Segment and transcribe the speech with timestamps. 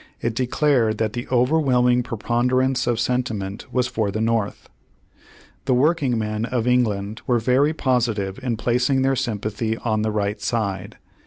[0.19, 4.67] It declared that the "overwhelming preponder ance of sentiment was for the North."
[5.65, 10.41] The workingmen of England were very posi tive in placing their sympathy on the right
[10.41, 10.97] side.